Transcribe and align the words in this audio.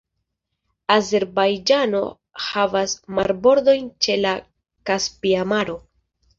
Azerbajĝano 0.95 2.01
havas 2.47 2.97
marbordojn 3.21 3.95
ĉe 4.07 4.19
la 4.25 4.35
Kaspia 4.93 5.49
Maro. 5.55 5.81